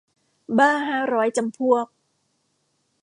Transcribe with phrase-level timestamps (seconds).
[0.57, 1.85] บ้าห้าร้อยจำพวก